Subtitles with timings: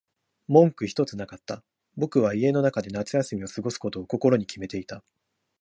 [0.47, 1.63] 文句ひとつなかった。
[1.95, 5.03] 僕は家の中で夏休みを過ごすことを心に決めていた。